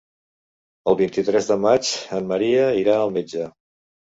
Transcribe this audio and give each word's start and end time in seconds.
El 0.91 0.97
vint-i-tres 1.01 1.49
de 1.51 1.57
maig 1.67 1.91
en 2.21 2.33
Maria 2.35 2.67
irà 2.81 2.99
al 3.05 3.17
metge. 3.21 3.47